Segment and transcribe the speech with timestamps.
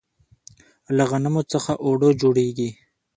[0.95, 2.69] له غنمو څخه اوړه جوړیږي.